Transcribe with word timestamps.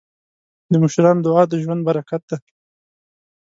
د 0.71 0.73
مشرانو 0.83 1.21
دعا 1.25 1.43
د 1.49 1.53
ژوند 1.63 1.81
برکت 1.89 2.21
دی. 2.29 2.37